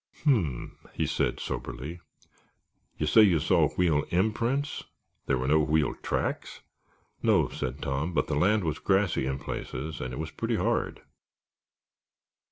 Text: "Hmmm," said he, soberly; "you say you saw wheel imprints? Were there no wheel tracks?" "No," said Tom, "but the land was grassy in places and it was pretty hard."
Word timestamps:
"Hmmm," 0.23 0.69
said 1.05 1.39
he, 1.39 1.45
soberly; 1.45 1.99
"you 2.97 3.05
say 3.05 3.21
you 3.21 3.37
saw 3.37 3.67
wheel 3.69 4.03
imprints? 4.09 4.83
Were 5.27 5.37
there 5.37 5.47
no 5.47 5.59
wheel 5.59 5.93
tracks?" 6.01 6.61
"No," 7.21 7.49
said 7.49 7.83
Tom, 7.83 8.11
"but 8.11 8.25
the 8.25 8.33
land 8.33 8.63
was 8.63 8.79
grassy 8.79 9.27
in 9.27 9.37
places 9.37 10.01
and 10.01 10.11
it 10.11 10.17
was 10.17 10.31
pretty 10.31 10.55
hard." 10.55 11.03